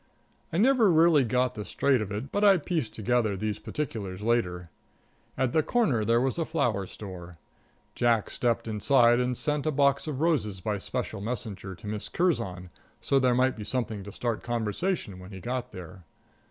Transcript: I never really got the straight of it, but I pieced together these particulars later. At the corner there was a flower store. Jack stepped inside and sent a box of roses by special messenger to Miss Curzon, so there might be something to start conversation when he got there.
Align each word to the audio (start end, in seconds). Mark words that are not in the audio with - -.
I 0.51 0.57
never 0.57 0.89
really 0.91 1.23
got 1.23 1.53
the 1.53 1.63
straight 1.63 2.01
of 2.01 2.11
it, 2.11 2.31
but 2.31 2.43
I 2.43 2.57
pieced 2.57 2.95
together 2.95 3.37
these 3.37 3.59
particulars 3.59 4.23
later. 4.23 4.71
At 5.37 5.51
the 5.51 5.61
corner 5.61 6.03
there 6.03 6.19
was 6.19 6.39
a 6.39 6.43
flower 6.45 6.87
store. 6.87 7.37
Jack 7.93 8.31
stepped 8.31 8.67
inside 8.67 9.19
and 9.19 9.37
sent 9.37 9.67
a 9.67 9.71
box 9.71 10.07
of 10.07 10.19
roses 10.19 10.59
by 10.59 10.79
special 10.79 11.21
messenger 11.21 11.75
to 11.75 11.85
Miss 11.85 12.09
Curzon, 12.09 12.71
so 12.99 13.19
there 13.19 13.35
might 13.35 13.55
be 13.55 13.63
something 13.63 14.03
to 14.03 14.11
start 14.11 14.41
conversation 14.41 15.19
when 15.19 15.31
he 15.31 15.39
got 15.39 15.71
there. 15.71 16.03